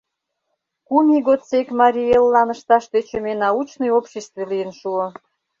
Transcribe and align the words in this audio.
Кум 0.87 1.07
ий 1.15 1.23
годсек 1.27 1.67
марий 1.79 2.13
эллан 2.17 2.49
ышташ 2.55 2.83
тӧчымӧ 2.91 3.33
научный 3.43 3.93
обществе 3.99 4.41
лийын 4.51 4.71
шуо. 4.79 5.05